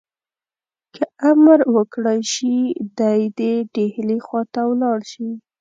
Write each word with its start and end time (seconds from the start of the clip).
که 0.95 1.03
امر 1.31 1.59
وکړای 1.75 2.19
شي 2.33 2.55
دی 2.99 3.19
دي 3.37 3.53
ډهلي 3.73 4.19
خواته 4.25 4.61
ولاړ 4.67 4.99
شي. 5.11 5.29